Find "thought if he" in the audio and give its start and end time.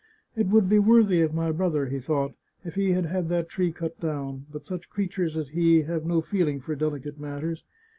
1.99-2.93